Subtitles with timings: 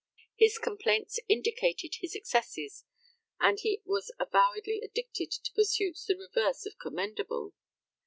[0.35, 2.85] His complaints indicated his excesses,
[3.39, 7.53] and he was avowedly addicted to pursuits the reverse of commendable.